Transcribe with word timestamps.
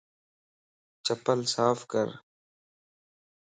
چپل 1.05 1.39
صاف 1.53 1.79
ڪر 1.91 2.07